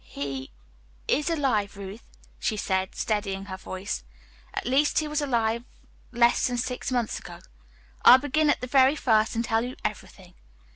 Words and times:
"He 0.03 0.49
is 1.07 1.29
alive, 1.29 1.77
Ruth," 1.77 2.01
she 2.39 2.57
said, 2.57 2.95
steadying 2.95 3.45
her 3.45 3.55
voice. 3.57 4.03
"At 4.51 4.65
least 4.65 4.97
he 4.97 5.07
was 5.07 5.21
alive 5.21 5.63
less 6.11 6.47
than 6.47 6.57
six 6.57 6.91
months 6.91 7.19
ago. 7.19 7.37
I'll 8.03 8.17
begin 8.17 8.49
at 8.49 8.61
the 8.61 8.65
very 8.65 8.95
first 8.95 9.35
and 9.35 9.45
tell 9.45 9.63
you 9.63 9.75
everything." 9.85 10.33